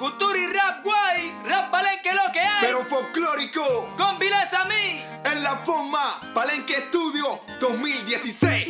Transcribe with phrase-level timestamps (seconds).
[0.00, 2.62] Cultura y rap guay, rap palenque lo que hay.
[2.62, 5.04] Pero folclórico, con Viles a mí.
[5.30, 7.26] En la forma, Palenque Estudio
[7.60, 8.68] 2016.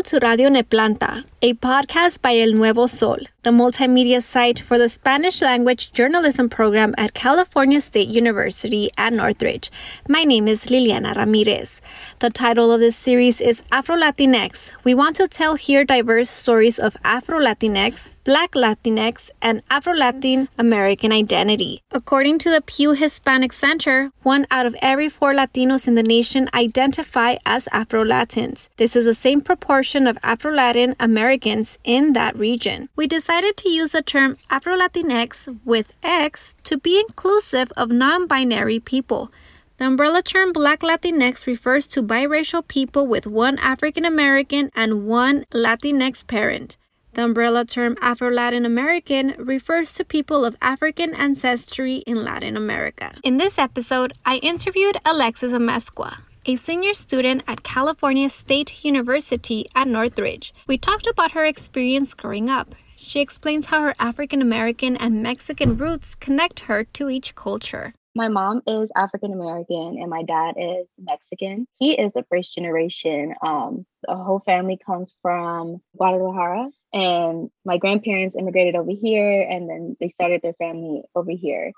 [0.00, 4.88] Welcome to Radio Nepantla, a podcast by El Nuevo Sol, the multimedia site for the
[4.88, 9.70] Spanish language journalism program at California State University at Northridge.
[10.08, 11.82] My name is Liliana Ramirez.
[12.20, 14.70] The title of this series is Afro Latinx.
[14.84, 20.48] We want to tell here diverse stories of Afro Latinx Black Latinx, and Afro Latin
[20.56, 21.82] American identity.
[21.90, 26.48] According to the Pew Hispanic Center, one out of every four Latinos in the nation
[26.54, 28.68] identify as Afro Latins.
[28.76, 32.88] This is the same proportion of Afro Latin Americans in that region.
[32.94, 38.28] We decided to use the term Afro Latinx with X to be inclusive of non
[38.28, 39.32] binary people.
[39.78, 45.46] The umbrella term Black Latinx refers to biracial people with one African American and one
[45.52, 46.76] Latinx parent.
[47.20, 53.12] The umbrella term Afro Latin American refers to people of African ancestry in Latin America.
[53.22, 59.86] In this episode, I interviewed Alexis Amezcua, a senior student at California State University at
[59.86, 60.54] Northridge.
[60.66, 62.74] We talked about her experience growing up.
[62.96, 67.92] She explains how her African American and Mexican roots connect her to each culture.
[68.14, 71.66] My mom is African American and my dad is Mexican.
[71.78, 73.34] He is a first generation.
[73.42, 79.96] Um, the whole family comes from Guadalajara, and my grandparents immigrated over here and then
[80.00, 81.72] they started their family over here.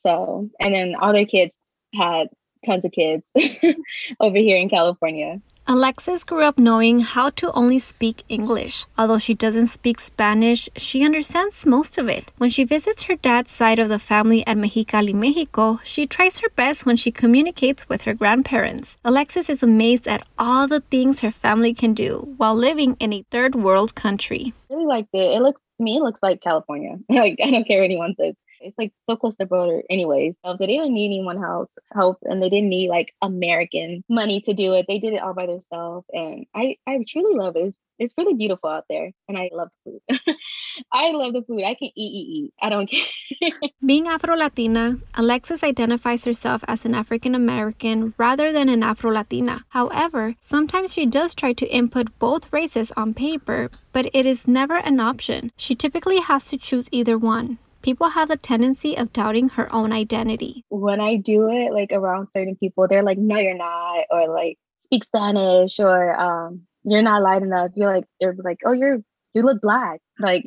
[0.00, 1.56] So and then all their kids
[1.94, 2.28] had
[2.64, 3.30] tons of kids
[4.20, 8.86] over here in california Alexis grew up knowing how to only speak English.
[8.96, 12.32] Although she doesn't speak Spanish, she understands most of it.
[12.38, 16.50] When she visits her dad's side of the family at Mexicali, Mexico, she tries her
[16.50, 18.96] best when she communicates with her grandparents.
[19.04, 23.24] Alexis is amazed at all the things her family can do while living in a
[23.32, 24.54] third world country.
[24.70, 25.36] I really liked it.
[25.36, 26.96] It looks to me, it looks like California.
[27.08, 30.38] like I don't care what anyone says it's like so close to border anyways.
[30.44, 34.54] So they didn't need anyone else help and they didn't need like American money to
[34.54, 34.86] do it.
[34.88, 36.06] They did it all by themselves.
[36.12, 37.66] And I, I truly love it.
[37.66, 39.12] It's, it's really beautiful out there.
[39.28, 40.00] And I love food.
[40.92, 41.64] I love the food.
[41.64, 42.54] I can eat, eat, eat.
[42.60, 43.52] I don't care.
[43.84, 49.64] Being Afro Latina, Alexis identifies herself as an African American rather than an Afro Latina.
[49.70, 54.76] However, sometimes she does try to input both races on paper, but it is never
[54.76, 55.52] an option.
[55.56, 59.92] She typically has to choose either one people have a tendency of doubting her own
[59.92, 60.64] identity.
[60.70, 64.58] When I do it, like around certain people, they're like, no, you're not, or like,
[64.80, 67.70] speak Spanish, or um, you're not light enough.
[67.76, 68.98] You're like, they're like, oh, you're,
[69.34, 70.00] you look black.
[70.18, 70.44] Like,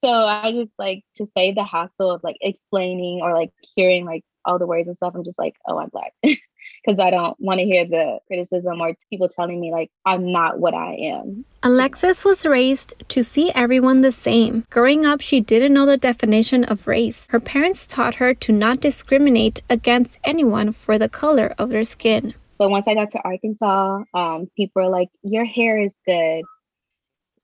[0.00, 4.24] so I just like to save the hassle of like explaining or like hearing like
[4.44, 5.12] all the words and stuff.
[5.14, 6.12] I'm just like, oh, I'm black.
[6.84, 10.58] because I don't want to hear the criticism or people telling me like I'm not
[10.58, 11.44] what I am.
[11.62, 14.64] Alexis was raised to see everyone the same.
[14.70, 17.26] Growing up, she didn't know the definition of race.
[17.30, 22.34] Her parents taught her to not discriminate against anyone for the color of their skin.
[22.58, 26.44] But once I got to Arkansas, um, people were like, "Your hair is good.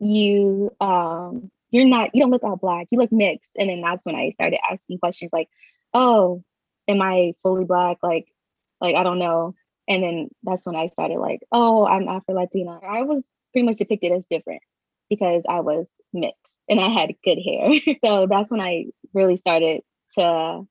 [0.00, 2.10] You um, you're not.
[2.14, 2.88] You don't look all black.
[2.90, 5.48] You look mixed." And then that's when I started asking questions like,
[5.92, 6.42] "Oh,
[6.88, 7.98] am I fully black?
[8.02, 8.26] Like,
[8.80, 9.54] like, I don't know.
[9.88, 12.80] And then that's when I started like, oh, I'm Afro Latina.
[12.86, 14.62] I was pretty much depicted as different
[15.10, 17.96] because I was mixed and I had good hair.
[18.04, 19.82] so that's when I really started
[20.18, 20.62] to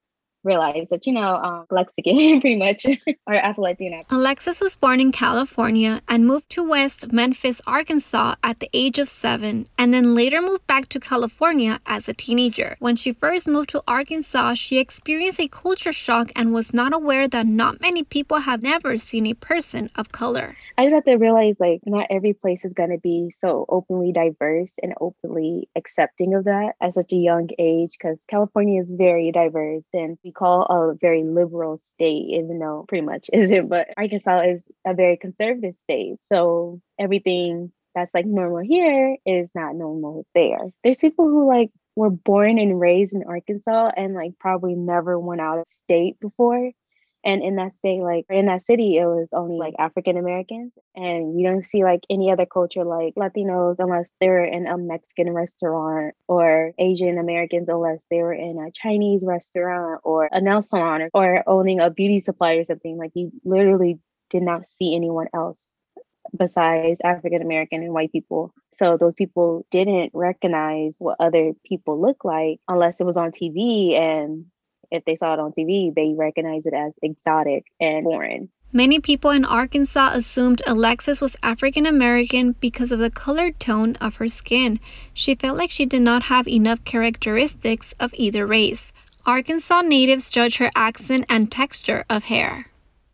[0.44, 2.86] realized that, you know, um, Blaxican pretty much,
[3.28, 4.04] or Afro Latina.
[4.10, 9.08] Alexis was born in California and moved to West Memphis, Arkansas at the age of
[9.08, 12.76] seven, and then later moved back to California as a teenager.
[12.80, 17.28] When she first moved to Arkansas, she experienced a culture shock and was not aware
[17.28, 20.56] that not many people have never seen a person of color.
[20.78, 24.12] I just have to realize, like, not every place is going to be so openly
[24.12, 29.32] diverse and openly accepting of that at such a young age, because California is very
[29.32, 34.42] diverse and we call a very liberal state, even though pretty much isn't, but Arkansas
[34.50, 36.16] is a very conservative state.
[36.22, 40.72] So everything that's like normal here is not normal there.
[40.84, 45.42] There's people who like were born and raised in Arkansas and like probably never went
[45.42, 46.72] out of state before
[47.24, 50.74] and in that state, like in that city, it was only like African Americans.
[50.96, 55.32] And you don't see like any other culture like Latinos unless they're in a Mexican
[55.32, 61.04] restaurant or Asian Americans unless they were in a Chinese restaurant or a nail salon
[61.04, 62.98] or, or owning a beauty supply or something.
[62.98, 64.00] Like you literally
[64.30, 65.66] did not see anyone else
[66.36, 68.54] besides African American and white people.
[68.76, 73.94] So those people didn't recognize what other people look like unless it was on TV.
[73.94, 74.46] And
[74.94, 78.50] if they saw it on TV, they recognized it as exotic and foreign.
[78.72, 84.18] Many people in Arkansas assumed Alexis was African American because of the colored tone of
[84.18, 84.80] her skin.
[85.14, 88.92] She felt like she did not have enough characteristics of either race.
[89.26, 92.68] Arkansas natives judge her accent and texture of hair.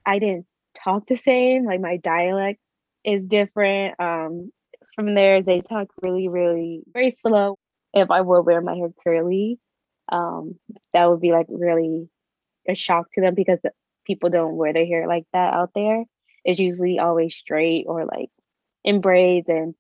[0.06, 0.46] I didn't
[0.84, 2.60] talk the same, like my dialect
[3.04, 4.00] is different.
[4.00, 4.52] Um,
[4.96, 7.58] from there, they talk really, really very slow.
[7.94, 9.60] If I were wear my hair curly,
[10.12, 10.56] um,
[10.94, 12.10] that would be like really
[12.68, 13.60] a shock to them because
[14.06, 16.04] people don't wear their hair like that out there.
[16.46, 18.30] It's usually always straight or like
[18.84, 19.50] in braids.
[19.50, 19.76] And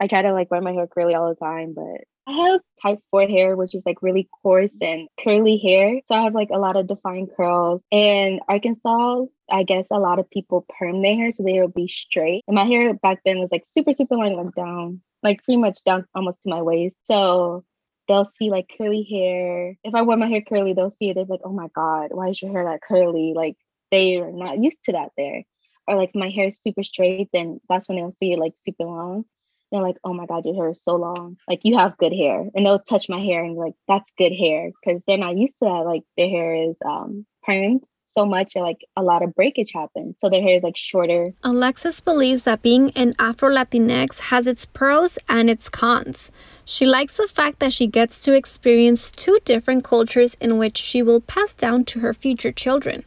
[0.00, 3.00] I try to like wear my hair curly all the time, but I have type
[3.10, 6.00] 4 hair, which is like really coarse and curly hair.
[6.06, 7.84] So I have like a lot of defined curls.
[7.90, 12.44] And Arkansas, I guess a lot of people perm their hair so they'll be straight.
[12.46, 15.82] And my hair back then was like super, super long, like down, like pretty much
[15.84, 17.00] down almost to my waist.
[17.04, 17.64] So
[18.08, 19.76] they'll see like curly hair.
[19.84, 21.14] If I wear my hair curly, they'll see it.
[21.14, 23.32] They're like, oh my God, why is your hair that curly?
[23.34, 23.56] Like
[23.90, 25.44] they are not used to that there.
[25.86, 28.84] Or like my hair is super straight, then that's when they'll see it like super
[28.84, 29.24] long.
[29.70, 31.38] They're like, oh my God, your hair is so long.
[31.48, 32.46] Like you have good hair.
[32.54, 34.70] And they'll touch my hair and like, that's good hair.
[34.84, 35.86] Cause they're not used to that.
[35.86, 37.82] Like their hair is um permed
[38.12, 40.16] so much like a lot of breakage happens.
[40.18, 41.32] So their hair is like shorter.
[41.42, 46.30] Alexis believes that being an Afro Latinx has its pros and its cons.
[46.64, 51.02] She likes the fact that she gets to experience two different cultures in which she
[51.02, 53.04] will pass down to her future children.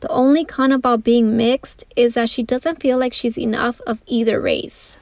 [0.00, 4.02] The only con about being mixed is that she doesn't feel like she's enough of
[4.06, 4.98] either race.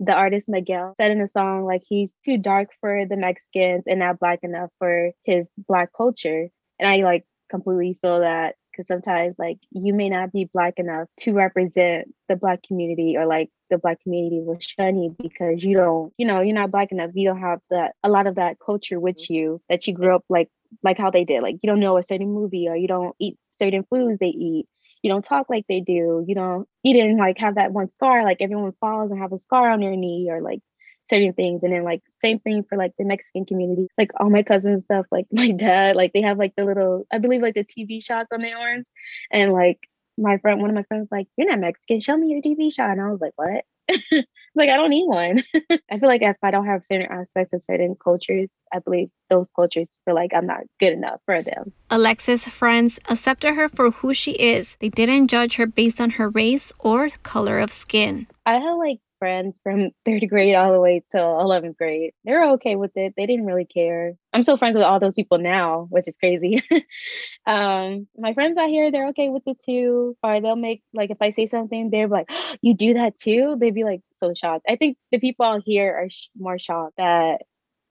[0.00, 4.00] The artist Miguel said in the song, like, he's too dark for the Mexicans and
[4.00, 6.48] not black enough for his black culture.
[6.78, 11.08] And I like completely feel that because sometimes like you may not be black enough
[11.18, 15.76] to represent the black community or like the black community will shun you because you
[15.76, 17.10] don't you know you're not black enough.
[17.14, 19.34] You don't have that a lot of that culture with mm-hmm.
[19.34, 20.48] you that you grew up like
[20.82, 21.42] like how they did.
[21.42, 24.66] Like you don't know a certain movie or you don't eat certain foods they eat.
[25.02, 26.24] You don't talk like they do.
[26.26, 29.38] You know you didn't like have that one scar like everyone falls and have a
[29.38, 30.60] scar on their knee or like
[31.04, 31.62] certain things.
[31.62, 33.88] And then like same thing for like the Mexican community.
[33.98, 37.18] Like all my cousins stuff, like my dad, like they have like the little I
[37.18, 38.90] believe like the TB shots on their arms.
[39.30, 39.78] And like
[40.16, 42.90] my friend, one of my friends like, You're not Mexican, show me your TB shot.
[42.90, 43.64] And I was like, What?
[44.54, 45.44] like I don't need one.
[45.90, 49.48] I feel like if I don't have certain aspects of certain cultures, I believe those
[49.54, 51.72] cultures feel like I'm not good enough for them.
[51.90, 54.76] Alexis' friends accepted her for who she is.
[54.80, 58.26] They didn't judge her based on her race or color of skin.
[58.46, 62.12] I have like friends from third grade all the way till 11th grade.
[62.26, 63.14] They were okay with it.
[63.16, 64.12] They didn't really care.
[64.34, 66.62] I'm still friends with all those people now, which is crazy.
[67.46, 70.14] um, my friends out here, they're okay with it too.
[70.22, 73.56] Or they'll make, like, if I say something, they're like, oh, you do that too?
[73.58, 74.66] They'd be like so shocked.
[74.68, 77.38] I think the people out here are sh- more shocked that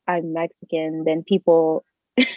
[0.07, 1.83] I'm Mexican than people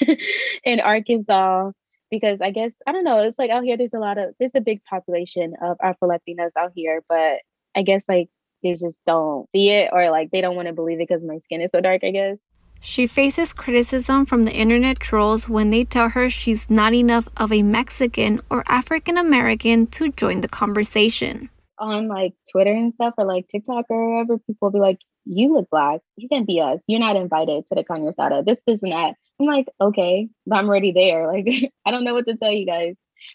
[0.65, 1.73] in Arkansas
[2.11, 3.19] because I guess I don't know.
[3.19, 6.57] It's like out here, there's a lot of there's a big population of Afro Latinas
[6.59, 7.41] out here, but
[7.77, 8.31] I guess like
[8.67, 11.39] they just don't see it or like they don't want to believe it because my
[11.39, 12.39] skin is so dark, I guess.
[12.81, 17.53] She faces criticism from the internet trolls when they tell her she's not enough of
[17.53, 21.49] a Mexican or African American to join the conversation.
[21.79, 25.69] On like Twitter and stuff or like TikTok or wherever, people be like, You look
[25.71, 26.01] black.
[26.17, 26.83] You can't be us.
[26.87, 28.45] You're not invited to the Carne Asada.
[28.45, 29.15] This, this, and that.
[29.41, 31.27] I'm like, Okay, but I'm already there.
[31.33, 31.49] Like,
[31.85, 32.95] I don't know what to tell you guys.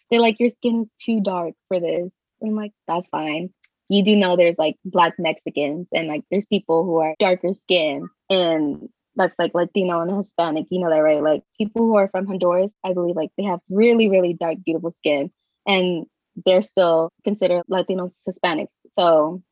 [0.10, 2.10] They're like, Your skin is too dark for this.
[2.42, 3.50] I'm like, That's fine
[3.92, 8.08] you do know there's like black Mexicans and like there's people who are darker skin
[8.30, 11.22] and that's like Latino and Hispanic, you know that right?
[11.22, 14.92] Like people who are from Honduras, I believe like they have really, really dark, beautiful
[14.92, 15.30] skin
[15.68, 16.06] and
[16.46, 18.80] they're still considered Latinos, Hispanics.
[18.92, 19.44] So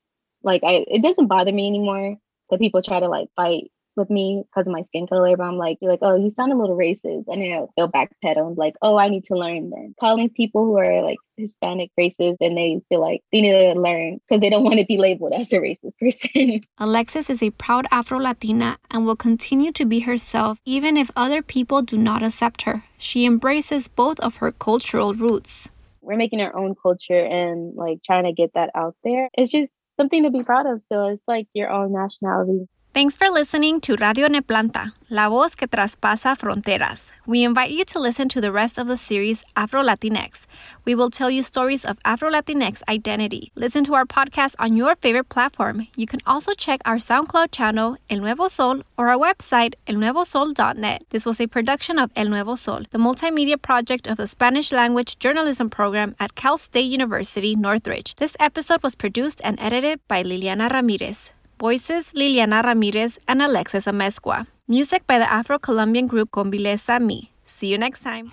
[0.42, 2.16] like I it doesn't bother me anymore
[2.50, 5.58] that people try to like fight with me because of my skin color, but I'm
[5.58, 7.26] like, you're like, oh, you sound a little racist.
[7.28, 9.96] And then they'll backpedal and like, oh, I need to learn then.
[10.00, 14.20] Calling people who are like Hispanic racist and they feel like they need to learn
[14.28, 16.62] because they don't want to be labeled as a racist person.
[16.78, 21.42] Alexis is a proud Afro Latina and will continue to be herself even if other
[21.42, 22.84] people do not accept her.
[22.98, 25.70] She embraces both of her cultural roots.
[26.02, 29.30] We're making our own culture and like trying to get that out there.
[29.34, 32.68] It's just something to be proud of So It's like your own nationality.
[32.92, 37.14] Thanks for listening to Radio Nepantla, la voz que traspasa fronteras.
[37.28, 40.48] We invite you to listen to the rest of the series Afro Latinx.
[40.86, 43.52] We will tell you stories of Afro Latinx identity.
[43.54, 45.88] Listen to our podcast on your favorite platform.
[45.96, 51.04] You can also check our SoundCloud channel, El Nuevo Sol, or our website, elnuevosol.net.
[51.12, 55.20] This was a production of El Nuevo Sol, the multimedia project of the Spanish language
[55.20, 58.16] journalism program at Cal State University, Northridge.
[58.16, 61.34] This episode was produced and edited by Liliana Ramirez.
[61.60, 64.48] Voices Liliana Ramirez and Alexis Amezcua.
[64.70, 67.32] Music by the Afro Colombian group Combilesa Mi.
[67.46, 68.32] See you next time.